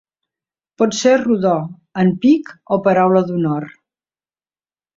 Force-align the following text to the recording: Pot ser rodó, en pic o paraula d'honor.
Pot 0.81 0.95
ser 0.99 1.11
rodó, 1.23 1.51
en 2.05 2.11
pic 2.25 2.51
o 2.77 2.81
paraula 2.89 3.23
d'honor. 3.29 3.69